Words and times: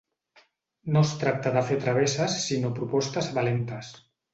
No 0.95 1.03
es 1.09 1.11
tracta 1.25 1.53
de 1.59 1.63
fer 1.69 1.79
travesses 1.85 2.41
sinó 2.49 2.77
propostes 2.83 3.33
valentes. 3.41 3.97